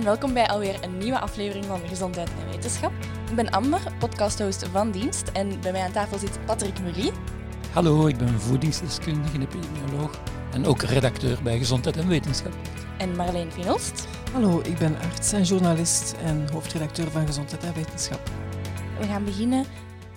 [0.00, 2.92] en welkom bij alweer een nieuwe aflevering van Gezondheid en Wetenschap.
[3.28, 7.12] Ik ben Amber, podcasthost van dienst en bij mij aan tafel zit Patrick Murie.
[7.72, 10.20] Hallo, ik ben voedingsdeskundige en epidemioloog
[10.52, 12.52] en ook redacteur bij Gezondheid en Wetenschap.
[12.98, 14.06] En Marleen Vinelst.
[14.32, 18.30] Hallo, ik ben arts en journalist en hoofdredacteur van Gezondheid en Wetenschap.
[18.98, 19.64] We gaan beginnen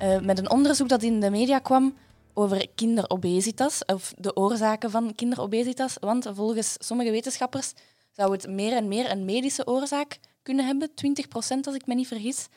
[0.02, 1.94] uh, met een onderzoek dat in de media kwam
[2.34, 5.98] over kinderobesitas, of de oorzaken van kinderobesitas.
[6.00, 7.74] Want volgens sommige wetenschappers
[8.16, 11.96] zou het meer en meer een medische oorzaak kunnen hebben, 20 procent als ik me
[11.96, 12.48] niet vergis.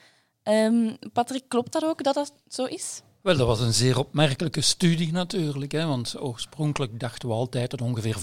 [0.42, 3.02] Um, Patrick, klopt dat ook dat dat zo is?
[3.26, 5.72] Wel, dat was een zeer opmerkelijke studie natuurlijk.
[5.72, 8.16] Hè, want oorspronkelijk dachten we altijd dat ongeveer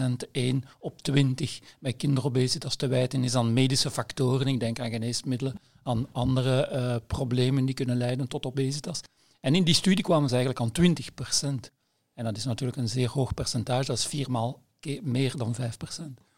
[0.00, 4.46] 5%, 1 op 20 bij kinderobesitas te wijten is aan medische factoren.
[4.46, 9.00] Ik denk aan geneesmiddelen, aan andere uh, problemen die kunnen leiden tot obesitas.
[9.40, 11.70] En in die studie kwamen ze eigenlijk aan 20 procent.
[12.14, 14.62] En dat is natuurlijk een zeer hoog percentage, dat is viermaal
[15.02, 16.18] meer dan 5 procent.
[16.18, 16.29] Het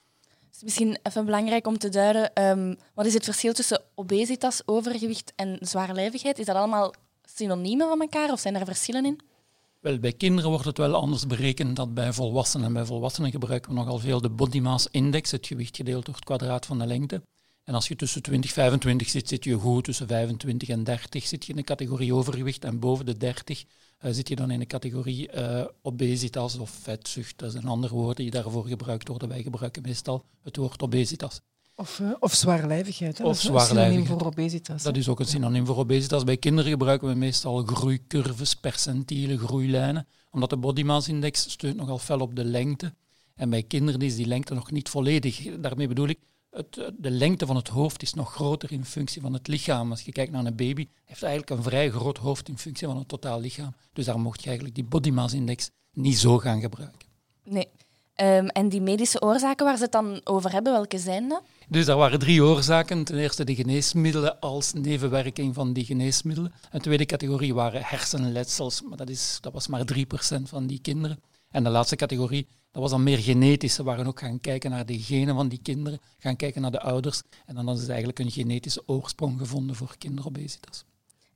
[0.63, 5.33] is misschien even belangrijk om te duiden, um, wat is het verschil tussen obesitas, overgewicht
[5.37, 6.39] en zwaarlijvigheid?
[6.39, 9.21] Is dat allemaal synoniemen van elkaar of zijn er verschillen in?
[9.81, 12.67] Wel, bij kinderen wordt het wel anders berekend dan bij volwassenen.
[12.67, 16.15] En bij volwassenen gebruiken we nogal veel de body mass index, het gewicht gedeeld door
[16.15, 17.23] het kwadraat van de lengte.
[17.65, 19.85] En als je tussen 20 en 25 zit, zit je goed.
[19.85, 22.65] Tussen 25 en 30 zit je in de categorie overgewicht.
[22.65, 26.71] En boven de 30 uh, eh, zit je dan in de categorie uh, obesitas of
[26.71, 27.39] vetzucht.
[27.39, 29.29] Dat zijn andere woorden die daarvoor gebruikt worden.
[29.29, 31.41] Wij gebruiken meestal het woord obesitas.
[31.77, 33.19] Of, uh, of zwaarlijvigheid.
[33.19, 33.25] Hè?
[33.25, 33.93] Of zwaarlijvigheid.
[33.93, 34.83] synoniem voor obesitas.
[34.83, 36.25] Dat is ook een synoniem voor obesitas.
[36.25, 40.07] Bij kinderen gebruiken we meestal groeicurves, percentielen, groeilijnen.
[40.31, 42.95] Omdat de body mass index steunt nogal fel op de lengte.
[43.35, 45.61] En bij kinderen is die lengte nog niet volledig.
[45.61, 46.19] Daarmee bedoel ik,
[46.53, 49.91] het, eh, de lengte van het hoofd is nog groter in functie van het lichaam.
[49.91, 52.97] Als je kijkt naar een baby, heeft eigenlijk een vrij groot hoofd in functie van
[52.97, 53.75] het totaal lichaam.
[53.93, 57.09] Dus daar mocht je eigenlijk die body mass index niet zo gaan gebruiken.
[57.45, 57.69] Nee.
[58.17, 61.43] Um, en die medische oorzaken waar ze het dan over hebben, welke zijn dat?
[61.69, 63.05] Dus er waren drie oorzaken.
[63.05, 66.53] Ten eerste de geneesmiddelen als nevenwerking van die geneesmiddelen.
[66.71, 71.23] Een tweede categorie waren hersenletsels, maar dat, is, dat was maar 3% van die kinderen.
[71.51, 73.75] En de laatste categorie dat was dan meer genetisch.
[73.75, 76.81] Ze waren ook gaan kijken naar de genen van die kinderen, gaan kijken naar de
[76.81, 77.23] ouders.
[77.47, 80.85] En dan ze eigenlijk een genetische oorsprong gevonden voor kinderobesitas.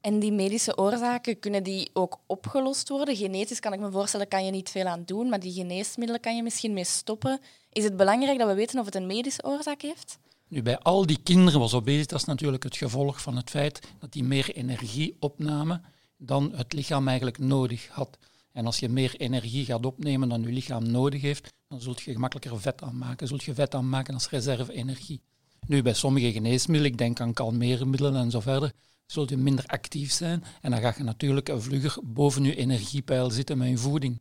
[0.00, 3.16] En die medische oorzaken, kunnen die ook opgelost worden?
[3.16, 6.36] Genetisch kan ik me voorstellen, kan je niet veel aan doen, maar die geneesmiddelen kan
[6.36, 7.40] je misschien mee stoppen.
[7.72, 10.18] Is het belangrijk dat we weten of het een medische oorzaak heeft?
[10.48, 14.24] Nu, bij al die kinderen was obesitas natuurlijk het gevolg van het feit dat die
[14.24, 15.84] meer energie opnamen
[16.16, 18.18] dan het lichaam eigenlijk nodig had.
[18.56, 22.12] En als je meer energie gaat opnemen dan je lichaam nodig heeft, dan zult je
[22.12, 23.26] gemakkelijker vet aanmaken.
[23.28, 25.20] Zult je vet aanmaken als reserve-energie.
[25.66, 28.72] Nu, bij sommige geneesmiddelen, ik denk aan kalmeermiddelen en zo verder,
[29.06, 33.58] zult je minder actief zijn en dan ga je natuurlijk vlugger boven je energiepeil zitten
[33.58, 34.20] met je voeding.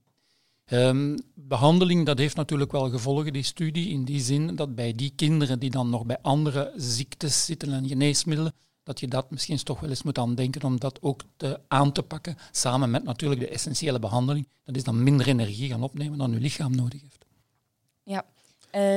[0.72, 5.14] Um, behandeling, dat heeft natuurlijk wel gevolgen, die studie, in die zin dat bij die
[5.16, 8.54] kinderen die dan nog bij andere ziektes zitten en geneesmiddelen,
[8.86, 11.92] dat je dat misschien toch wel eens moet aan denken om dat ook te, aan
[11.92, 14.48] te pakken, samen met natuurlijk de essentiële behandeling.
[14.64, 17.26] Dat is dan minder energie gaan opnemen dan je lichaam nodig heeft.
[18.04, 18.26] Ja,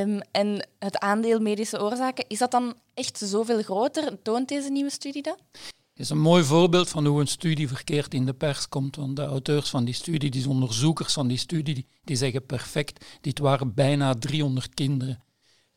[0.03, 4.22] um, en het aandeel medische oorzaken, is dat dan echt zoveel groter?
[4.22, 5.38] Toont deze nieuwe studie dat?
[5.53, 8.97] Het is een mooi voorbeeld van hoe een studie verkeerd in de pers komt.
[8.97, 13.04] Want de auteurs van die studie, die onderzoekers van die studie, die, die zeggen perfect,
[13.21, 15.22] dit waren bijna 300 kinderen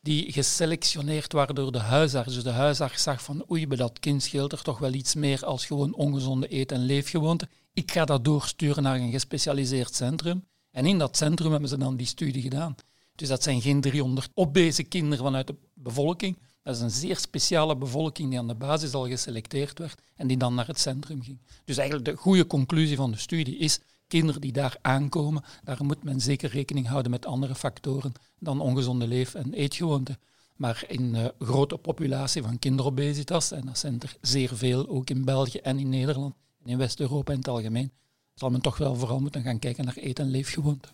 [0.02, 2.34] die geselectioneerd waren door de huisarts.
[2.34, 5.66] Dus de huisarts zag van oei, dat kind scheelt er toch wel iets meer als
[5.66, 7.48] gewoon ongezonde eet- en leefgewoonten.
[7.72, 10.44] Ik ga dat doorsturen naar een gespecialiseerd centrum.
[10.70, 12.74] En in dat centrum hebben ze dan die studie gedaan.
[13.14, 16.38] Dus dat zijn geen 300 obese kinderen vanuit de bevolking.
[16.62, 20.36] Dat is een zeer speciale bevolking die aan de basis al geselecteerd werd en die
[20.36, 21.40] dan naar het centrum ging.
[21.64, 23.80] Dus eigenlijk de goede conclusie van de studie is,
[24.12, 29.06] kinderen die daar aankomen, daar moet men zeker rekening houden met andere factoren dan ongezonde
[29.06, 30.18] leef- en eetgewoonten.
[30.56, 35.24] Maar in de grote populatie van kinderobesitas, en dat zijn er zeer veel, ook in
[35.24, 36.34] België en in Nederland
[36.64, 37.92] en in West-Europa in het algemeen,
[38.34, 40.90] zal men toch wel vooral moeten gaan kijken naar eet- en leefgewoonten.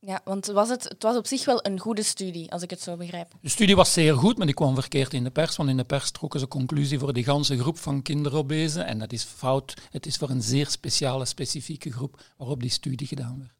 [0.00, 2.80] Ja, want was het, het was op zich wel een goede studie, als ik het
[2.80, 3.32] zo begrijp.
[3.40, 5.56] De studie was zeer goed, maar die kwam verkeerd in de pers.
[5.56, 8.86] Want in de pers trokken ze conclusie voor die ganse groep van kinderobezen.
[8.86, 9.74] En dat is fout.
[9.90, 13.52] Het is voor een zeer speciale, specifieke groep waarop die studie gedaan werd.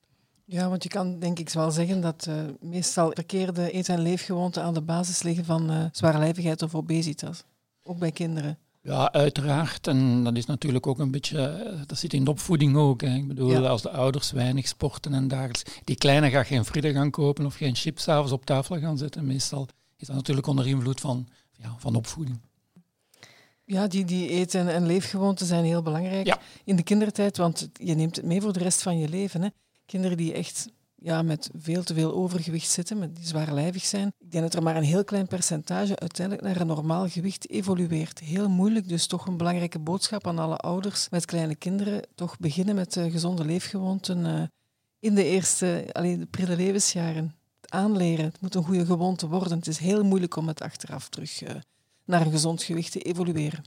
[0.44, 4.62] Ja, want je kan denk ik wel zeggen dat uh, meestal verkeerde eet- en leefgewoonten
[4.62, 7.44] aan de basis liggen van uh, zwaarlijvigheid of obesitas.
[7.82, 8.58] Ook bij kinderen.
[8.82, 9.86] Ja, uiteraard.
[9.86, 13.00] En dat is natuurlijk ook een beetje, eh, dat zit in de opvoeding ook.
[13.00, 13.14] Hè.
[13.14, 15.62] Ik bedoel, als de ouders weinig sporten en dagelijks.
[15.84, 19.26] Die kleine gaat geen frieten gaan kopen of geen chips s'avonds op tafel gaan zetten.
[19.26, 22.40] Meestal is dat natuurlijk onder invloed van, ja, van opvoeding.
[23.64, 28.16] Ja, die, die eten- en leefgewoonten zijn heel belangrijk in de kindertijd, want je neemt
[28.16, 29.42] het mee voor de rest van je leven.
[29.42, 29.48] Hè.
[29.86, 30.68] Kinderen die echt
[31.02, 34.12] ja, met veel te veel overgewicht zitten, met die zwaarlijvig zijn.
[34.18, 38.18] Ik denk dat er maar een heel klein percentage uiteindelijk naar een normaal gewicht evolueert.
[38.18, 42.06] Heel moeilijk, dus toch een belangrijke boodschap aan alle ouders met kleine kinderen.
[42.14, 44.42] Toch beginnen met uh, gezonde leefgewoonten uh,
[44.98, 47.34] in de eerste, alleen de prille levensjaren.
[47.68, 49.58] Aanleren, het moet een goede gewoonte worden.
[49.58, 51.50] Het is heel moeilijk om het achteraf terug uh,
[52.04, 53.64] naar een gezond gewicht te evolueren.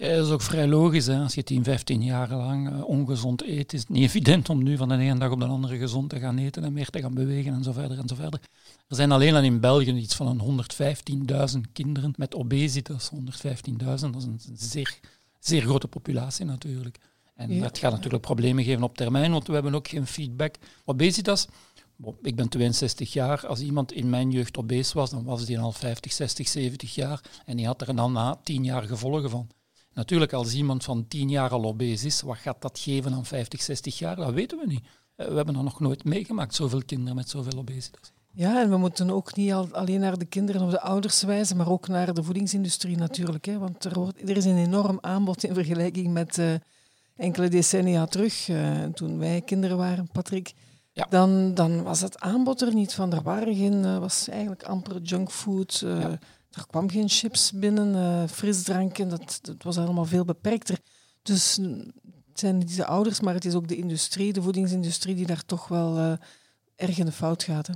[0.00, 1.06] Ja, dat is ook vrij logisch.
[1.06, 1.18] Hè?
[1.18, 4.76] Als je 10, 15 jaar lang uh, ongezond eet, is het niet evident om nu
[4.76, 7.14] van de ene dag op de andere gezond te gaan eten en meer te gaan
[7.14, 8.40] bewegen en zo verder en zo verder.
[8.88, 10.64] Er zijn alleen al in België iets van
[11.54, 13.10] 115.000 kinderen met obesitas.
[13.14, 13.20] 115.000,
[13.78, 14.98] dat is een zeer,
[15.38, 16.98] zeer grote populatie natuurlijk.
[17.34, 17.62] En ja.
[17.62, 20.54] dat gaat natuurlijk problemen geven op termijn, want we hebben ook geen feedback.
[20.84, 21.46] Obesitas,
[22.22, 23.46] ik ben 62 jaar.
[23.46, 27.20] Als iemand in mijn jeugd obese was, dan was die al 50, 60, 70 jaar.
[27.44, 29.48] En die had er dan na 10 jaar gevolgen van.
[29.94, 33.62] Natuurlijk, als iemand van 10 jaar al obese is, wat gaat dat geven aan 50,
[33.62, 34.16] 60 jaar?
[34.16, 34.84] Dat weten we niet.
[35.16, 38.12] We hebben dat nog nooit meegemaakt, zoveel kinderen met zoveel obesitas.
[38.32, 41.56] Ja, en we moeten ook niet al, alleen naar de kinderen of de ouders wijzen,
[41.56, 43.44] maar ook naar de voedingsindustrie natuurlijk.
[43.44, 46.54] Hè, want er, wordt, er is een enorm aanbod in vergelijking met uh,
[47.16, 50.52] enkele decennia terug, uh, toen wij kinderen waren, Patrick.
[50.92, 51.06] Ja.
[51.10, 53.12] Dan, dan was het aanbod er niet van.
[53.12, 55.78] Er waren geen, uh, was eigenlijk amper junkfood.
[55.78, 56.18] Ja.
[56.50, 60.78] Er kwam geen chips binnen, uh, frisdranken, dat, dat was allemaal veel beperkter.
[61.22, 65.26] Dus het zijn niet de ouders, maar het is ook de industrie, de voedingsindustrie, die
[65.26, 66.12] daar toch wel uh,
[66.76, 67.66] erg in de fout gaat.
[67.66, 67.72] Hè.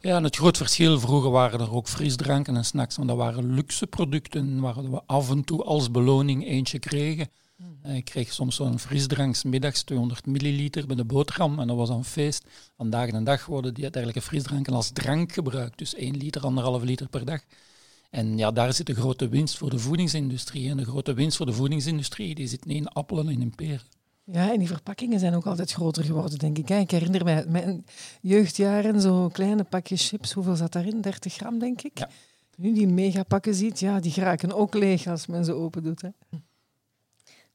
[0.00, 3.54] Ja, en het groot verschil, vroeger waren er ook frisdranken en snacks, want dat waren
[3.54, 7.28] luxe producten waar we af en toe als beloning eentje kregen.
[7.56, 7.90] Mm.
[7.92, 12.04] Ik kreeg soms zo'n frisdrank middags 200 milliliter bij de boterham en dat was een
[12.04, 12.44] feest.
[12.76, 17.08] Vandaag de dag worden die dergelijke frisdranken als drank gebruikt, dus 1 liter, anderhalve liter
[17.08, 17.40] per dag.
[18.16, 20.70] En ja, daar zit de grote winst voor de voedingsindustrie.
[20.70, 23.80] En de grote winst voor de voedingsindustrie die zit niet in appelen en in peren.
[24.24, 26.70] Ja, en die verpakkingen zijn ook altijd groter geworden, denk ik.
[26.70, 27.86] Ik herinner mij mijn
[28.20, 30.32] jeugdjaren, zo'n kleine pakje chips.
[30.32, 31.00] Hoeveel zat daarin?
[31.00, 31.98] 30 gram, denk ik.
[31.98, 32.08] Ja.
[32.56, 36.02] Nu die megapakken ziet, ja, die geraken ook leeg als men ze open doet.
[36.02, 36.08] Hè.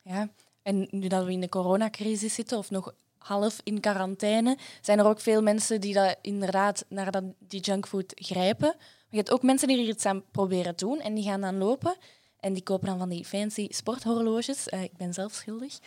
[0.02, 0.30] Ja,
[0.62, 5.06] en nu dat we in de coronacrisis zitten, of nog half in quarantaine, zijn er
[5.06, 8.76] ook veel mensen die dat inderdaad naar dat, die junkfood grijpen
[9.12, 11.96] je hebt ook mensen die er iets aan proberen doen en die gaan dan lopen.
[12.40, 14.68] En die kopen dan van die fancy sporthorloges.
[14.68, 15.80] Uh, ik ben zelf schuldig.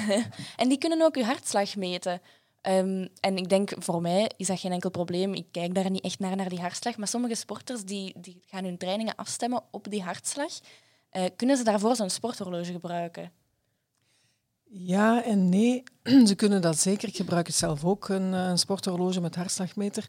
[0.56, 2.20] en die kunnen ook je hartslag meten.
[2.62, 5.34] Um, en ik denk, voor mij is dat geen enkel probleem.
[5.34, 6.96] Ik kijk daar niet echt naar, naar die hartslag.
[6.96, 10.52] Maar sommige sporters die, die gaan hun trainingen afstemmen op die hartslag.
[11.12, 13.32] Uh, kunnen ze daarvoor zo'n sporthorloge gebruiken?
[14.64, 15.82] Ja en nee.
[16.26, 17.08] Ze kunnen dat zeker.
[17.08, 20.06] Ik gebruik zelf ook, een, een sporthorloge met hartslagmeter.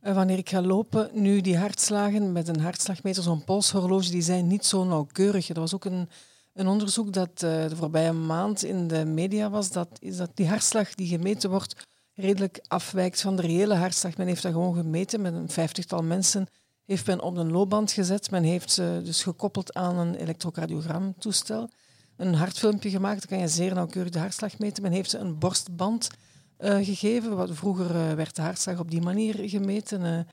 [0.00, 4.46] Eh, wanneer ik ga lopen, nu die hartslagen met een hartslagmeter, zo'n polshorloge, die zijn
[4.46, 5.48] niet zo nauwkeurig.
[5.48, 6.08] Er was ook een,
[6.54, 10.48] een onderzoek dat uh, de voorbije maand in de media was, dat, is dat die
[10.48, 11.86] hartslag die gemeten wordt
[12.18, 14.16] redelijk afwijkt van de reële hartslag.
[14.16, 16.46] Men heeft dat gewoon gemeten met een vijftigtal mensen.
[16.84, 18.30] Heeft men op een loopband gezet.
[18.30, 21.70] Men heeft ze dus gekoppeld aan een elektrocardiogramtoestel.
[22.16, 24.82] Een hartfilmpje gemaakt, dan kan je zeer nauwkeurig de hartslag meten.
[24.82, 26.08] Men heeft een borstband
[26.58, 27.36] gegeven.
[27.36, 30.26] Wat, vroeger uh, werd de hartslag op die manier gemeten.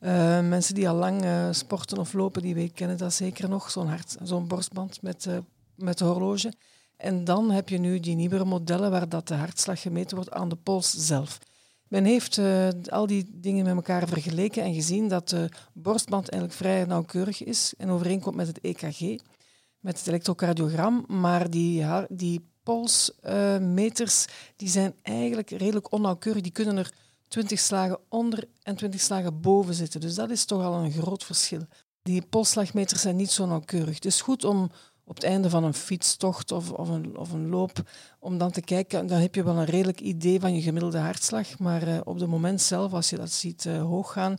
[0.00, 3.70] Uh, mensen die al lang sporten of lopen, die kennen dat zeker nog.
[3.70, 3.90] Zo'n
[4.22, 5.26] zo'n borstband met,
[5.76, 6.52] met de horloge.
[6.96, 10.48] En dan heb je nu die nieuwere modellen waar dat de hartslag gemeten wordt aan
[10.48, 11.38] de pols zelf.
[11.88, 12.40] Men heeft
[12.90, 17.74] al die dingen met elkaar vergeleken en gezien dat de borstband eigenlijk vrij nauwkeurig is
[17.78, 19.16] en overeenkomt met het EKG,
[19.80, 21.04] met het elektrocardiogram.
[21.08, 26.42] Maar die, die polsmeters die zijn eigenlijk redelijk onnauwkeurig.
[26.42, 26.92] Die kunnen er
[27.28, 30.00] 20 slagen onder en 20 slagen boven zitten.
[30.00, 31.66] Dus dat is toch al een groot verschil.
[32.02, 33.94] Die polsslagmeters zijn niet zo nauwkeurig.
[33.94, 34.70] Het is goed om
[35.04, 37.82] op het einde van een fietstocht of, of, een, of een loop,
[38.18, 41.58] om dan te kijken, dan heb je wel een redelijk idee van je gemiddelde hartslag.
[41.58, 44.36] Maar uh, op het moment zelf, als je dat ziet uh, hoog gaan,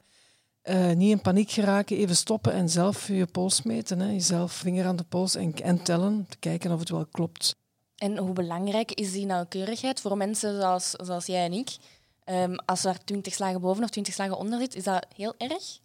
[0.63, 3.99] uh, niet in paniek geraken, even stoppen en zelf je pols meten.
[3.99, 4.11] Hè.
[4.11, 7.55] Jezelf vinger aan de pols en, en tellen, te kijken of het wel klopt.
[7.95, 11.77] En hoe belangrijk is die nauwkeurigheid voor mensen zoals, zoals jij en ik?
[12.25, 15.79] Um, als er twintig slagen boven of twintig slagen onder zit, is dat heel erg?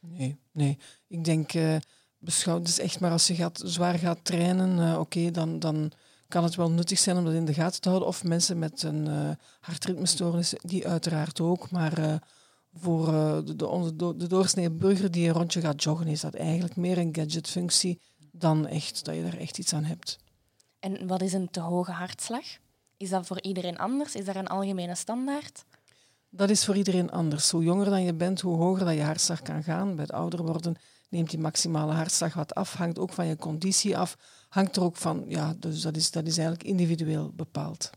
[0.00, 0.78] Nee, nee.
[1.08, 1.76] Ik denk, uh,
[2.18, 5.92] beschouw dus echt maar als je gaat, zwaar gaat trainen, uh, oké, okay, dan, dan
[6.28, 8.08] kan het wel nuttig zijn om dat in de gaten te houden.
[8.08, 9.30] Of mensen met een uh,
[9.60, 11.70] hartritmestoornis, die uiteraard ook.
[11.70, 12.22] Maar
[12.72, 13.06] voor
[13.44, 17.14] de, de, de doorsnee burger die een rondje gaat joggen, is dat eigenlijk meer een
[17.14, 18.00] gadgetfunctie
[18.32, 20.18] dan echt dat je er echt iets aan hebt.
[20.78, 22.44] En wat is een te hoge hartslag?
[22.96, 24.14] Is dat voor iedereen anders?
[24.14, 25.64] Is daar een algemene standaard?
[26.30, 27.50] Dat is voor iedereen anders.
[27.50, 29.94] Hoe jonger dan je bent, hoe hoger dat je hartslag kan gaan.
[29.94, 30.76] Bij het ouder worden
[31.08, 32.74] neemt die maximale hartslag wat af.
[32.74, 34.16] Hangt ook van je conditie af.
[34.48, 37.90] Hangt er ook van, ja, dus dat is, dat is eigenlijk individueel bepaald.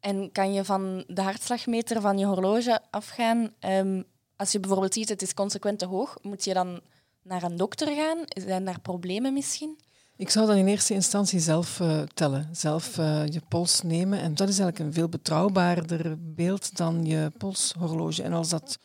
[0.00, 3.50] En kan je van de hartslagmeter van je horloge afgaan?
[3.58, 4.02] Ehm,
[4.36, 6.80] als je bijvoorbeeld ziet het is consequent te hoog, moet je dan
[7.22, 8.18] naar een dokter gaan?
[8.26, 9.78] Zijn daar problemen misschien?
[10.16, 14.20] Ik zou dan in eerste instantie zelf uh, tellen, zelf uh, je pols nemen.
[14.20, 18.22] En dat is eigenlijk een veel betrouwbaarder beeld dan je polshorloge.
[18.22, 18.78] En als dat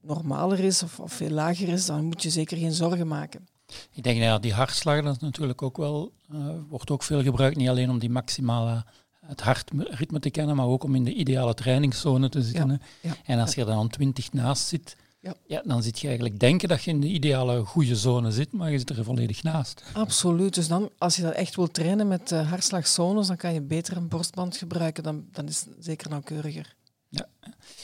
[0.00, 3.48] normaler is of, of, veel lager is, dan moet je zeker geen zorgen maken.
[3.92, 7.68] Ik denk dat die hartslag dat natuurlijk ook wel, uh, wordt ook veel gebruikt, niet
[7.68, 8.84] alleen om die maximale
[9.28, 12.80] het hartritme te kennen, maar ook om in de ideale trainingszone te zitten.
[13.00, 15.34] Ja, en als je er dan 20 naast zit, ja.
[15.46, 15.62] ja.
[15.64, 18.78] dan zit je eigenlijk denken dat je in de ideale goede zone zit, maar je
[18.78, 19.82] zit er volledig naast.
[19.92, 20.54] Absoluut.
[20.54, 23.96] Dus dan, als je dat echt wilt trainen met uh, hartslagzones, dan kan je beter
[23.96, 25.02] een borstband gebruiken.
[25.02, 26.74] Dan, dan is het zeker nauwkeuriger.
[27.08, 27.26] Ja.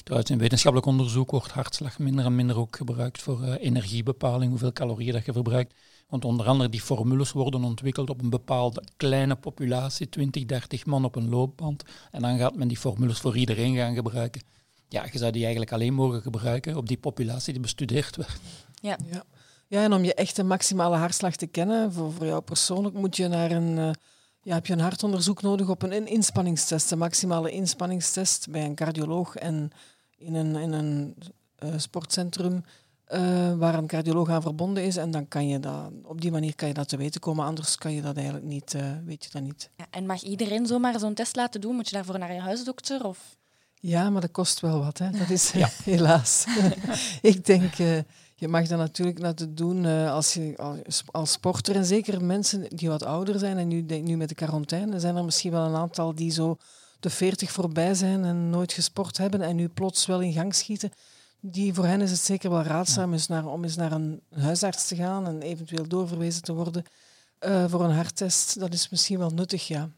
[0.03, 4.73] Trouwens, in wetenschappelijk onderzoek wordt hartslag minder en minder ook gebruikt voor uh, energiebepaling, hoeveel
[4.73, 5.75] calorieën dat je verbruikt.
[6.09, 11.05] Want onder andere die formules worden ontwikkeld op een bepaalde kleine populatie, 20, 30 man
[11.05, 11.83] op een loopband.
[12.11, 14.43] En dan gaat men die formules voor iedereen gaan gebruiken.
[14.89, 18.41] Ja, je zou die eigenlijk alleen mogen gebruiken op die populatie die bestudeerd werd.
[18.81, 18.99] Ja.
[19.11, 19.25] ja.
[19.69, 23.29] Ja, en om je echte maximale hartslag te kennen, voor, voor jou persoonlijk, moet je
[23.29, 23.91] naar een, uh,
[24.43, 29.37] ja, heb je een hartonderzoek nodig op een inspanningstest, een maximale inspanningstest bij een cardioloog
[29.37, 29.71] en
[30.17, 31.17] in een, in een
[31.65, 32.65] uh, sportcentrum
[33.13, 34.97] uh, waar een cardioloog aan verbonden is.
[34.97, 37.45] En dan kan je dat, op die manier kan je dat te weten komen.
[37.45, 39.71] Anders kan je dat eigenlijk niet, uh, weet je dat niet.
[39.77, 41.75] Ja, en mag iedereen zomaar zo'n test laten doen?
[41.75, 43.05] Moet je daarvoor naar je huisdokter?
[43.05, 43.37] Of?
[43.75, 44.99] Ja, maar dat kost wel wat.
[44.99, 45.11] Hè.
[45.11, 45.69] Dat is ja.
[45.85, 46.45] helaas.
[47.23, 47.99] ik denk, uh,
[48.35, 51.77] je mag dat natuurlijk laten doen als je als, als, sporter.
[51.77, 55.25] En zeker mensen die wat ouder zijn en nu, nu met de quarantaine, zijn er
[55.25, 56.57] misschien wel een aantal die zo
[57.01, 60.91] de 40 voorbij zijn en nooit gesport hebben en nu plots wel in gang schieten
[61.47, 64.89] die, voor hen is het zeker wel raadzaam is naar, om eens naar een huisarts
[64.89, 66.85] te gaan en eventueel doorverwezen te worden
[67.41, 68.61] uh, voor een harttest.
[68.61, 69.91] Dat is misschien wel nuttig, ja.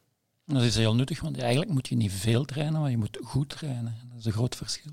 [0.45, 3.49] Dat is heel nuttig, want eigenlijk moet je niet veel trainen, maar je moet goed
[3.49, 3.95] trainen.
[4.09, 4.93] Dat is een groot verschil.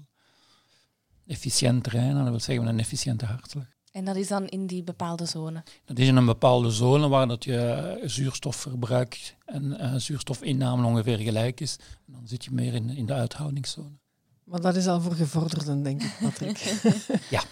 [1.28, 3.66] Efficiënt trainen, dat wil zeggen een efficiënte hartslag.
[3.92, 5.64] En dat is dan in die bepaalde zone?
[5.86, 11.60] Dat is in een bepaalde zone waar dat je zuurstofverbruik en uh, zuurstofinname ongeveer gelijk
[11.60, 11.78] is.
[12.08, 14.02] En dan zit je meer in, in de uithoudingszone.
[14.44, 16.58] Maar dat is al voor gevorderden, denk ik, Patrick.
[17.30, 17.44] ja.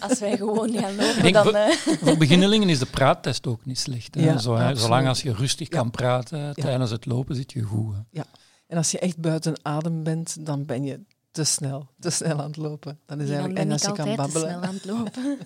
[0.00, 1.42] Als wij gewoon gaan lopen, dan...
[1.42, 1.70] Voor, uh...
[2.02, 4.14] voor beginnelingen is de praattest ook niet slecht.
[4.14, 7.94] Ja, Zo, hè, zolang als je rustig kan praten tijdens het lopen, zit je goed.
[7.94, 8.00] Hè.
[8.10, 8.24] Ja.
[8.66, 12.46] En als je echt buiten adem bent, dan ben je te snel, te snel aan
[12.46, 12.98] het lopen.
[13.06, 13.58] Dan is eigenlijk...
[13.58, 14.32] En als je kan babbelen.
[14.32, 15.38] Te snel aan het lopen.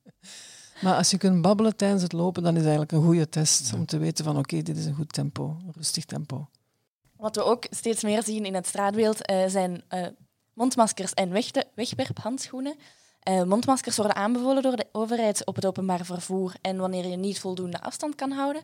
[0.82, 3.86] maar als je kunt babbelen tijdens het lopen, dan is eigenlijk een goede test om
[3.86, 6.48] te weten van oké, dit is een goed tempo, een rustig tempo.
[7.16, 10.06] Wat we ook steeds meer zien in het straatbeeld uh, zijn uh,
[10.54, 11.32] mondmaskers en
[11.74, 12.74] wegwerphandschoenen.
[13.28, 17.40] Uh, mondmaskers worden aanbevolen door de overheid op het openbaar vervoer en wanneer je niet
[17.40, 18.62] voldoende afstand kan houden.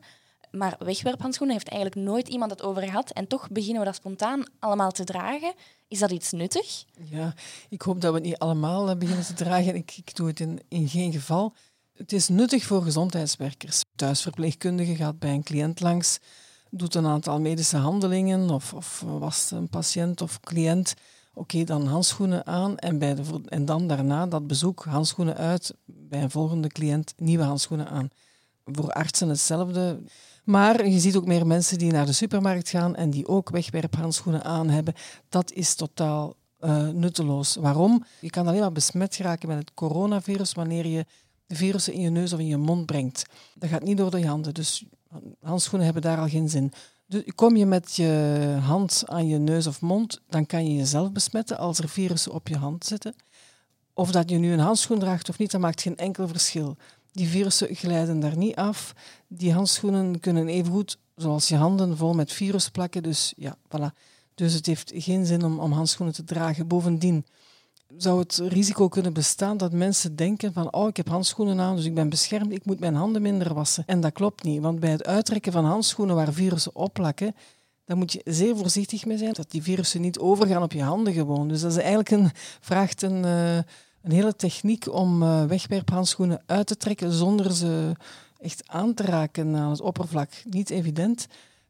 [0.50, 4.44] Maar wegwerphandschoenen heeft eigenlijk nooit iemand het over gehad en toch beginnen we dat spontaan
[4.58, 5.52] allemaal te dragen.
[5.88, 6.84] Is dat iets nuttig?
[7.10, 7.34] Ja,
[7.68, 9.74] ik hoop dat we het niet allemaal eh, beginnen te dragen.
[9.74, 11.54] Ik, ik doe het in, in geen geval.
[11.94, 13.80] Het is nuttig voor gezondheidswerkers.
[13.96, 16.18] Thuisverpleegkundige gaat bij een cliënt langs,
[16.70, 20.94] doet een aantal medische handelingen of, of was een patiënt of cliënt
[21.38, 25.74] Oké, dan handschoenen aan en, bij de, en dan daarna dat bezoek handschoenen uit.
[25.84, 28.08] Bij een volgende cliënt nieuwe handschoenen aan.
[28.64, 30.00] Voor artsen hetzelfde.
[30.44, 34.44] Maar je ziet ook meer mensen die naar de supermarkt gaan en die ook wegwerphandschoenen
[34.44, 34.94] aan hebben.
[35.28, 37.56] Dat is totaal uh, nutteloos.
[37.56, 38.04] Waarom?
[38.20, 41.06] Je kan alleen maar besmet geraken met het coronavirus wanneer je
[41.46, 43.24] de virussen in je neus of in je mond brengt.
[43.54, 44.84] Dat gaat niet door de handen, dus
[45.40, 46.72] handschoenen hebben daar al geen zin.
[47.08, 51.12] Dus kom je met je hand aan je neus of mond, dan kan je jezelf
[51.12, 53.14] besmetten als er virussen op je hand zitten.
[53.94, 56.76] Of dat je nu een handschoen draagt of niet, dat maakt geen enkel verschil.
[57.12, 58.94] Die virussen glijden daar niet af.
[59.28, 63.02] Die handschoenen kunnen evengoed, zoals je handen, vol met virus plakken.
[63.02, 63.94] Dus ja, voilà.
[64.34, 66.66] Dus het heeft geen zin om, om handschoenen te dragen.
[66.66, 67.26] Bovendien,
[67.96, 71.84] zou het risico kunnen bestaan dat mensen denken van oh, ik heb handschoenen aan, dus
[71.84, 73.84] ik ben beschermd, ik moet mijn handen minder wassen.
[73.86, 77.34] En dat klopt niet, want bij het uittrekken van handschoenen waar virussen opplakken,
[77.84, 81.12] dan moet je zeer voorzichtig mee zijn dat die virussen niet overgaan op je handen
[81.12, 81.48] gewoon.
[81.48, 82.30] Dus dat is eigenlijk een,
[82.60, 83.56] vraagt een, uh,
[84.02, 87.92] een hele techniek om uh, wegwerphandschoenen uit te trekken zonder ze
[88.38, 90.30] echt aan te raken aan het oppervlak.
[90.44, 91.26] Niet evident.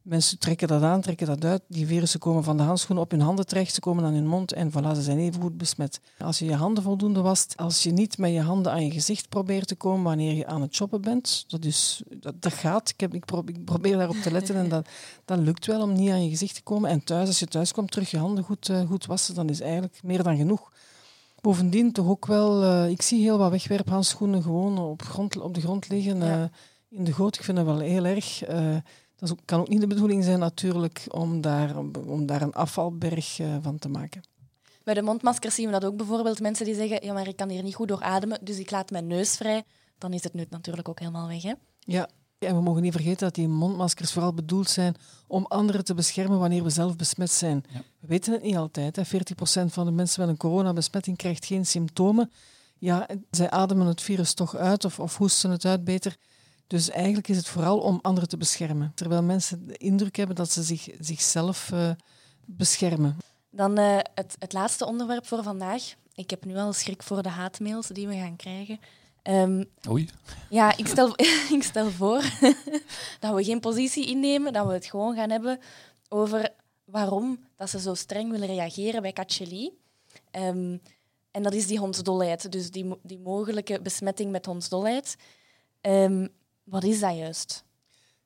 [0.08, 1.62] Mensen trekken dat aan, trekken dat uit.
[1.68, 4.52] Die virussen komen van de handschoenen op hun handen terecht, ze komen aan hun mond
[4.52, 6.00] en voilà, ze zijn even goed besmet.
[6.18, 9.28] Als je je handen voldoende wast, als je niet met je handen aan je gezicht
[9.28, 12.88] probeert te komen wanneer je aan het shoppen bent, dat, is, dat, dat gaat.
[12.88, 14.88] Ik, heb, ik, probeer, ik probeer daarop te letten en dat,
[15.24, 16.90] dat lukt wel om niet aan je gezicht te komen.
[16.90, 19.60] En thuis, als je thuis komt, terug je handen goed, uh, goed wassen, dan is
[19.60, 20.72] eigenlijk meer dan genoeg.
[21.40, 25.60] Bovendien toch ook wel, uh, ik zie heel wat wegwerphandschoenen gewoon op, grond, op de
[25.60, 26.42] grond liggen uh,
[26.88, 27.36] in de goot.
[27.36, 28.42] Ik vind dat wel heel erg
[29.18, 33.56] Dat kan ook niet de bedoeling zijn natuurlijk om daar, om daar een afvalberg uh,
[33.60, 34.22] van te maken.
[34.84, 37.48] Bij de mondmaskers zien we dat ook bijvoorbeeld mensen die zeggen ja, maar ik kan
[37.48, 39.64] hier niet goed door ademen, dus ik laat mijn neus vrij.
[39.98, 41.42] Dan is het nut natuurlijk ook helemaal weg.
[41.42, 41.52] Hè?
[41.78, 42.08] Ja,
[42.38, 44.94] en we mogen niet vergeten dat die mondmaskers vooral bedoeld zijn
[45.26, 47.64] om anderen te beschermen wanneer we zelf besmet zijn.
[48.00, 48.96] We weten het niet altijd.
[48.96, 49.02] Hè.
[49.04, 52.30] 40% van de mensen met een coronabesmetting krijgt geen symptomen.
[52.78, 56.16] Ja, zij ademen het virus toch uit of, of hoesten het uit beter.
[56.68, 58.92] Dus eigenlijk is het vooral om anderen te beschermen.
[58.94, 61.90] Terwijl mensen de indruk hebben dat ze zich, zichzelf uh,
[62.44, 63.16] beschermen.
[63.50, 65.94] Dan uh, het, het laatste onderwerp voor vandaag.
[66.14, 68.78] Ik heb nu al schrik voor de haatmails die we gaan krijgen.
[69.22, 70.08] Um, Oei.
[70.50, 71.12] Ja, ik stel,
[71.56, 72.22] ik stel voor
[73.20, 75.60] dat we geen positie innemen, dat we het gewoon gaan hebben
[76.08, 79.70] over waarom dat ze zo streng willen reageren bij Katjeli.
[80.32, 80.80] Um,
[81.30, 85.16] en dat is die hondsdolheid, dus die, die mogelijke besmetting met hondsdolheid.
[85.80, 86.28] Um,
[86.70, 87.66] wat is dat juist?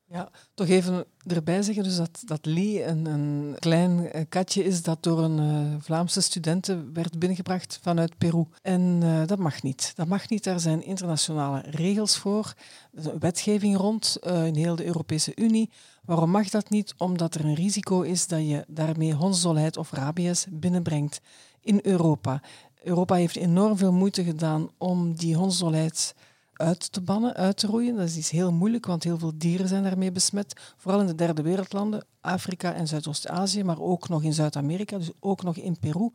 [0.05, 4.81] Ja, toch even erbij zeggen dus dat, dat Lee een, een klein eh, katje is
[4.81, 8.45] dat door een uh, Vlaamse studenten werd binnengebracht vanuit Peru.
[8.61, 9.91] En dat mag niet.
[9.95, 10.43] Dat mag niet.
[10.43, 12.53] Daar zijn internationale regels voor,
[13.19, 15.69] wetgeving rond in heel de Europese Unie.
[16.05, 16.93] Waarom mag dat niet?
[16.97, 21.21] Omdat er een risico is dat je daarmee hondsdolheid of rabies binnenbrengt
[21.61, 22.41] in Europa.
[22.83, 26.15] Europa heeft enorm veel moeite gedaan om die hondsdolheid
[26.53, 27.95] uit te bannen, uit te roeien.
[27.95, 30.73] Dat is heel moeilijk, want heel veel dieren zijn daarmee besmet.
[30.77, 35.43] Vooral in de derde wereldlanden, Afrika en Zuidoost-Azië, maar ook nog in Zuid-Amerika, dus ook
[35.43, 36.11] nog in Peru.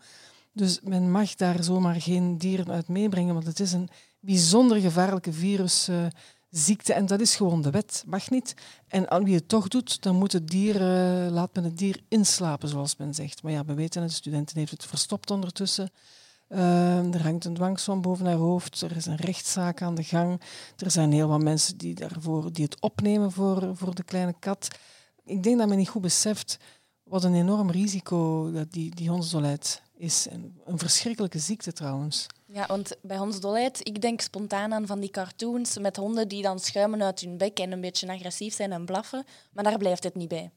[0.52, 3.88] Dus men mag daar zomaar geen dieren uit meebrengen, want het is een
[4.20, 6.92] bijzonder gevaarlijke virusziekte.
[6.92, 8.04] en dat is gewoon de wet.
[8.06, 8.54] Mag niet.
[8.88, 12.68] En wie het toch doet, dan moet het dier, uh, laat men het dier inslapen,
[12.68, 13.42] zoals men zegt.
[13.42, 15.90] Maar ja, we weten het, de studenten heeft het verstopt ondertussen.
[16.48, 18.80] Uh, er hangt een dwangsom boven haar hoofd.
[18.80, 20.40] Er is een rechtszaak aan de gang.
[20.76, 24.68] Er zijn heel wat mensen die, daarvoor, die het opnemen voor, voor de kleine kat.
[25.24, 26.58] Ik denk dat men niet goed beseft
[27.02, 30.26] wat een enorm risico dat die, die hondsdolheid is.
[30.64, 32.26] een verschrikkelijke ziekte trouwens.
[32.46, 36.58] Ja, want bij hondsdolheid, ik denk spontaan aan van die cartoons met honden die dan
[36.58, 39.24] schuimen uit hun bek en een beetje agressief zijn en blaffen.
[39.52, 40.50] Maar daar blijft het niet bij.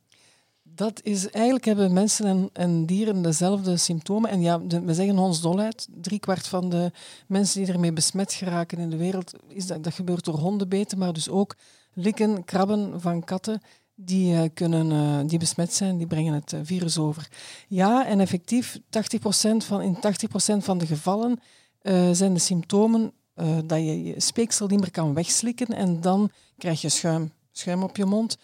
[0.76, 4.30] Dat is, eigenlijk hebben mensen en, en dieren dezelfde symptomen.
[4.30, 5.88] En ja, we zeggen hondsdolheid.
[6.20, 6.92] kwart van de
[7.28, 11.14] mensen die ermee besmet geraken in de wereld, is dat, dat gebeurt door hondenbeten, maar
[11.14, 11.56] dus ook
[11.94, 13.62] likken, krabben van katten
[13.96, 17.28] die, uh, kunnen, uh, die besmet zijn, die brengen het uh, virus over.
[17.68, 18.80] Ja, en effectief, 80%
[19.58, 20.00] van, in 80%
[20.58, 21.40] van de gevallen
[22.12, 23.14] zijn de symptomen
[23.66, 27.98] dat je je speeksel niet meer kan wegslikken en dan krijg je schuim, schuim op
[27.98, 28.38] je mond.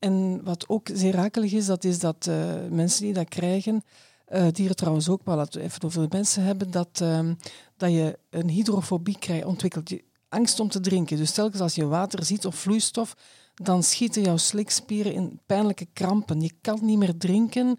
[0.00, 3.84] En wat ook zeer rakelig is, dat is dat uh, mensen die dat krijgen,
[4.32, 7.30] uh, dieren trouwens ook, maar laten we even over de mensen hebben, dat, uh,
[7.76, 9.88] dat je een hydrofobie krijgt, ontwikkelt.
[9.88, 11.16] Je angst om te drinken.
[11.16, 13.16] Dus telkens als je water ziet of vloeistof,
[13.54, 16.40] dan schieten jouw slikspieren in pijnlijke krampen.
[16.40, 17.78] Je kan niet meer drinken.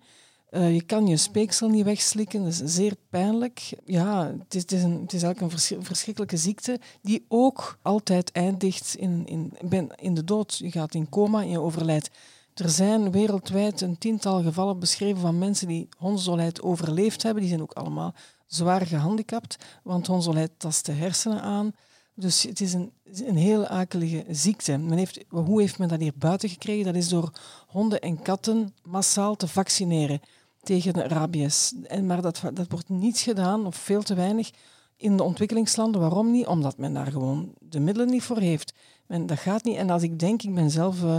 [0.52, 3.74] Uh, je kan je speeksel niet wegslikken, dat is zeer pijnlijk.
[3.86, 8.96] Ja, het is, het is, een, het is een verschrikkelijke ziekte die ook altijd eindigt
[8.96, 9.54] in, in,
[9.96, 10.58] in de dood.
[10.58, 12.10] Je gaat in coma en je overlijdt.
[12.54, 17.42] Er zijn wereldwijd een tiental gevallen beschreven van mensen die hondsdolheid overleefd hebben.
[17.42, 18.14] Die zijn ook allemaal
[18.48, 21.72] zwaar gehandicapt, want hondsdolheid tast de hersenen aan.
[22.16, 24.78] Dus het is een, een heel akelige ziekte.
[24.78, 26.86] Men heeft, hoe heeft men dat hier buiten gekregen?
[26.86, 27.32] Dat is door
[27.68, 30.22] honden en katten massaal te vaccineren
[30.64, 31.74] tegen rabies.
[31.84, 34.50] En, maar dat, dat wordt niet gedaan, of veel te weinig,
[34.98, 36.02] in de ontwikkelingslanden.
[36.02, 36.48] Waarom niet?
[36.48, 38.74] Omdat men daar gewoon de middelen niet voor heeft.
[39.08, 39.78] Dat gaat niet.
[39.78, 41.18] En als ik denk, ik ben zelf uh,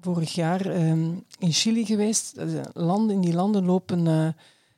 [0.00, 0.90] vorig jaar uh,
[1.38, 2.36] in Chili geweest.
[2.38, 4.28] Uh, landen, in die landen lopen uh,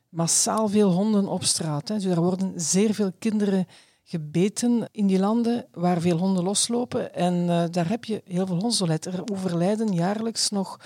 [0.09, 1.89] massaal veel honden op straat.
[1.89, 1.95] Hè.
[1.95, 3.67] Dus er worden zeer veel kinderen
[4.05, 7.15] gebeten in die landen waar veel honden loslopen.
[7.15, 9.07] En daar heb je heel veel hondsdolheid.
[9.07, 10.81] Er overlijden jaarlijks nog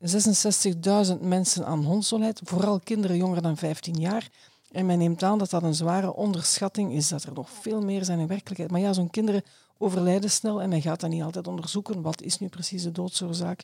[0.00, 4.28] 66.000 mensen aan hondsdolheid, vooral kinderen jonger dan 15 jaar.
[4.70, 8.04] En men neemt aan dat dat een zware onderschatting is, dat er nog veel meer
[8.04, 8.70] zijn in werkelijkheid.
[8.70, 9.42] Maar ja, zo'n kinderen
[9.78, 13.62] overlijden snel en men gaat dan niet altijd onderzoeken wat is nu precies de doodsoorzaak.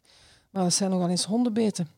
[0.51, 1.88] Maar dat zijn nogal eens hondenbeten.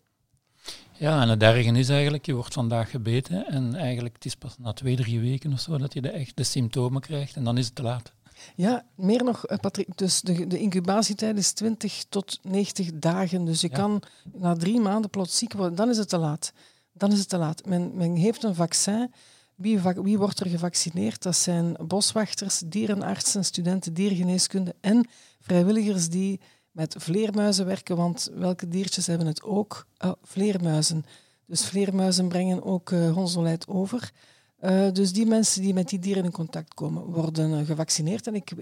[0.92, 4.58] Ja, en het erge is eigenlijk, je wordt vandaag gebeten en eigenlijk het is pas
[4.58, 7.58] na twee, drie weken of zo dat je de, echt de symptomen krijgt en dan
[7.58, 8.12] is het te laat.
[8.56, 9.96] Ja, meer nog, eh, Patrick.
[9.96, 13.44] Dus de, de incubatietijd is 20 tot 90 dagen.
[13.44, 14.02] Dus je kan
[14.32, 15.74] na drie maanden plots ziek worden.
[15.74, 16.52] Dan is het te laat.
[16.92, 17.66] Dan is het te laat.
[17.66, 19.12] Men, men heeft een vaccin.
[19.54, 21.22] Wie, wie wordt er gevaccineerd?
[21.22, 25.08] Dat zijn boswachters, dierenartsen, studenten diergeneeskunde en
[25.40, 27.96] vrijwilligers die met vleermuizen werken.
[27.96, 29.86] Want welke diertjes hebben het ook?
[29.98, 31.04] Oh, vleermuizen.
[31.46, 33.18] Dus vleermuizen brengen ook uh,
[33.66, 34.12] over.
[34.64, 38.26] Uh, dus die mensen die met die dieren in contact komen, worden uh, gevaccineerd.
[38.26, 38.52] En ik,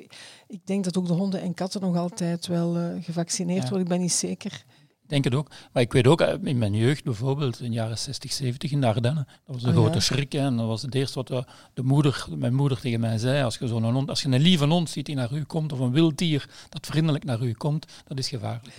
[0.49, 3.81] ik denk dat ook de honden en katten nog altijd wel uh, gevaccineerd worden.
[3.81, 4.65] Ik ben niet zeker.
[5.07, 5.49] denk het ook.
[5.73, 8.81] Maar ik weet ook, eh, in mijn jeugd bijvoorbeeld, in de jaren 60, 70 in
[8.81, 10.01] de Ardennen, dat was de Oh, grote ja.
[10.01, 10.33] schrik.
[10.33, 10.39] hè.
[10.39, 13.43] En dat was het eerste wat de, de moeder, mijn moeder tegen mij zei.
[13.43, 15.79] Als je, zo'n hond, als je een lieve hond ziet die naar u komt, of
[15.79, 18.75] een wild dier dat vriendelijk naar u komt, dat is gevaarlijk.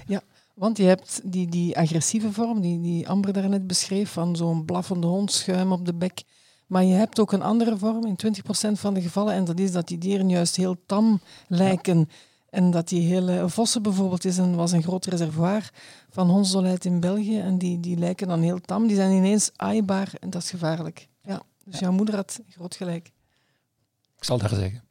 [0.54, 5.08] Want je hebt die, die agressieve vorm, die, die Amber daarnet beschreef, van zo'n blaffende
[5.08, 6.24] hond, schuim op de bek.
[6.74, 8.18] Maar je hebt ook een andere vorm in
[8.68, 9.34] 20% van de gevallen.
[9.34, 12.10] En dat is dat die dieren juist heel tam lijken.
[12.50, 13.50] En dat die hele...
[13.50, 15.72] Vossen bijvoorbeeld is een, was een groot reservoir
[16.10, 17.40] van hondsdolheid in België.
[17.40, 18.88] En die, die lijken dan heel tam.
[18.88, 21.08] Die zijn ineens aaibaar en dat is gevaarlijk.
[21.22, 23.12] Ja, dus jouw moeder had groot gelijk.
[24.18, 24.84] Ik zal daar zeggen.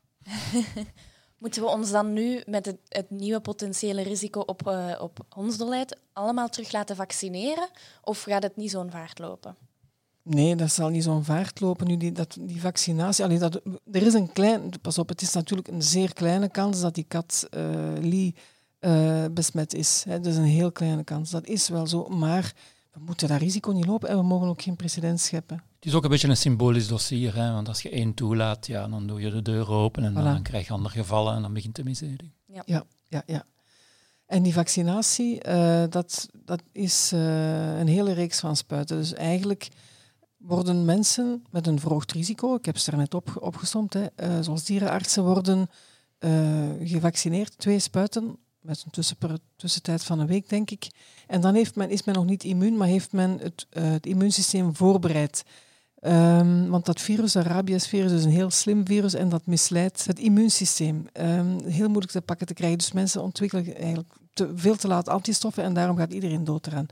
[1.38, 5.98] Moeten we ons dan nu met het, het nieuwe potentiële risico op, eh, op hondsdolheid
[6.12, 7.68] allemaal terug laten vaccineren?
[8.02, 9.56] Of gaat het niet zo'n vaart lopen?
[10.22, 11.86] Nee, dat zal niet zo'n vaart lopen.
[11.86, 13.60] Nu, die, dat, die vaccinatie, allee, dat,
[13.92, 14.70] er is een klein...
[14.82, 17.62] Pas op, het is natuurlijk een zeer kleine kans dat die kat eh,
[18.00, 18.34] Lee
[18.78, 20.04] eh, besmet is.
[20.08, 20.20] Hè.
[20.20, 21.30] Dat is een heel kleine kans.
[21.30, 22.08] Dat is wel zo.
[22.08, 22.52] Maar
[22.92, 25.56] we moeten dat risico niet lopen en we mogen ook geen precedent scheppen.
[25.56, 28.88] Het is ook een beetje een symbolisch dossier, hè, want als je één toelaat, ja,
[28.88, 30.24] dan doe je de deur open en Voilà.
[30.24, 32.32] dan krijg je andere gevallen en dan begint de miserie.
[32.64, 32.84] Ja,
[33.26, 33.44] ja.
[34.26, 38.96] En die vaccinatie, eh, dat, dat is eh, een hele reeks van spuiten.
[38.96, 39.68] Dus eigenlijk
[40.42, 44.38] worden mensen met een verhoogd risico, ik heb ze er net op, opgesomd, hè, eh,
[44.40, 45.68] zoals dierenartsen worden
[46.18, 50.90] eh, gevaccineerd, twee spuiten, met een tussenper- tussentijd van een week, denk ik.
[51.26, 54.06] En dan heeft men, is men nog niet immuun, maar heeft men het, eh, het
[54.06, 55.44] immuunsysteem voorbereid.
[56.02, 60.18] Ehm, want dat virus, dat rabiesvirus, is een heel slim virus en dat misleidt het
[60.18, 61.06] immuunsysteem.
[61.12, 62.78] Ehm, heel moeilijk te pakken te krijgen.
[62.78, 66.86] Dus mensen ontwikkelen eigenlijk te, veel te laat antistoffen en daarom gaat iedereen dood eraan.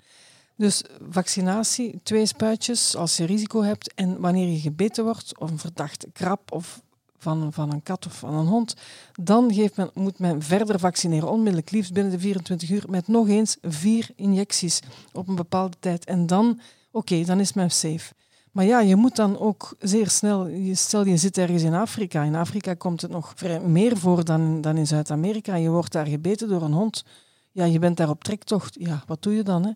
[0.60, 3.94] Dus vaccinatie, twee spuitjes als je risico hebt.
[3.94, 6.82] En wanneer je gebeten wordt, of een verdachte krab of
[7.18, 8.74] van, van een kat of van een hond,
[9.22, 13.28] dan geeft men, moet men verder vaccineren, onmiddellijk, liefst binnen de 24 uur, met nog
[13.28, 14.80] eens vier injecties
[15.12, 16.04] op een bepaalde tijd.
[16.04, 18.14] En dan, oké, dan is men safe.
[18.52, 22.22] Maar ja, je moet dan ook zeer snel, stel je zit ergens in Afrika.
[22.22, 25.54] In Afrika komt het nog meer voor dan, dan in Zuid-Amerika.
[25.54, 27.04] Je wordt daar gebeten door een hond.
[27.52, 28.76] Ja, je bent daar op trektocht.
[28.78, 29.64] Ja, wat doe je dan?
[29.64, 29.70] Hè?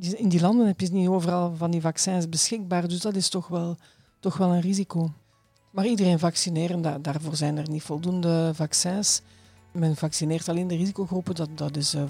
[0.00, 3.48] In die landen heb je niet overal van die vaccins beschikbaar, dus dat is toch
[3.48, 3.76] wel,
[4.20, 5.12] toch wel een risico.
[5.70, 9.20] Maar iedereen vaccineren, da- daarvoor zijn er niet voldoende vaccins.
[9.72, 12.02] Men vaccineert alleen de risicogroepen, dat, dat is eh,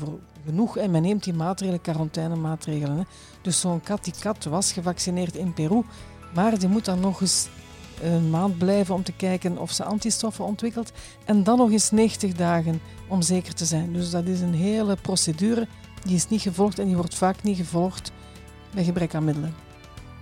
[0.47, 0.77] genoeg.
[0.77, 2.97] En men neemt die maatregelen, quarantainemaatregelen.
[2.97, 3.03] Hè.
[3.43, 5.83] Dus zo'n kat, die kat was gevaccineerd in Peru,
[6.35, 7.49] maar die moet dan nog eens
[8.03, 10.93] een maand blijven om te kijken of ze antistoffen ontwikkelt.
[11.25, 13.93] En dan nog eens 90 dagen om zeker te zijn.
[13.93, 15.69] Dus dat is een hele procedure.
[16.05, 18.13] Die is niet gevolgd en die wordt vaak niet gevolgd
[18.75, 19.55] bij gebrek aan middelen.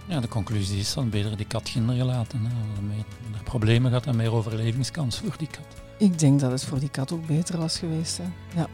[0.07, 2.39] Ja, de conclusie is dan beter die kat kinderen laten.
[2.39, 2.47] Hè.
[2.69, 5.67] Als er meer- minder problemen gaat en meer overlevingskans voor die kat.
[5.99, 8.19] Ik denk dat het voor die kat ook beter was geweest.
[8.19, 8.25] Hè.
[8.61, 8.67] Ja.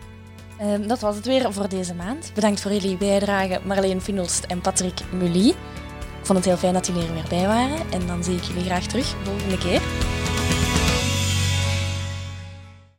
[0.58, 2.30] Ehm, dat was het weer voor deze maand.
[2.34, 5.48] Bedankt voor jullie bijdrage, Marleen Finolst en Patrick Mully.
[5.48, 7.90] Ik vond het heel fijn dat jullie er weer bij waren.
[7.90, 9.80] En dan zie ik jullie graag terug volgende keer.